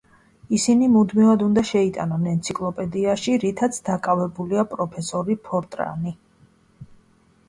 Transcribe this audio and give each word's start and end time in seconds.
ისინი 0.57 0.85
მუდმივად 0.93 1.41
უნდა 1.47 1.63
შეიტანონ 1.71 2.23
ენციკლოპედიაში, 2.31 3.35
რითაც 3.43 3.77
დაკავებულია 3.89 4.63
პროფესორი 4.71 5.37
ფორტანი. 5.51 6.15